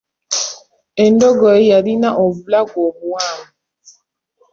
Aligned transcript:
Endogoyi 1.03 1.63
yalina 1.71 2.09
obulago 2.23 2.75
obuwanvu. 2.87 3.45